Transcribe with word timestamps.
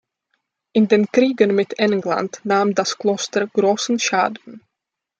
In 0.73 0.87
den 0.87 1.11
Kriegen 1.11 1.53
mit 1.53 1.77
England 1.77 2.41
nahm 2.43 2.73
das 2.73 2.97
Kloster 2.97 3.45
großen 3.45 3.99
Schaden. 3.99 4.63